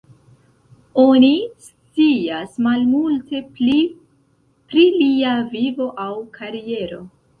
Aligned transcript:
Oni 1.03 1.29
scias 1.65 2.57
malmulte 2.67 3.41
pli 3.59 3.77
pri 4.73 4.87
lia 4.97 5.37
vivo 5.57 5.91
aŭ 6.07 6.13
kariero. 6.41 7.05